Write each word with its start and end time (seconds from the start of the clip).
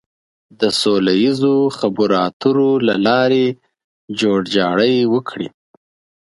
د 0.59 0.61
سوله 0.81 1.13
ييزو 1.23 1.55
خبرو 1.77 2.15
اترو 2.27 2.71
له 2.87 2.95
لارې 3.07 3.45
جوړجاړی 4.19 4.95
وکړي. 5.13 5.47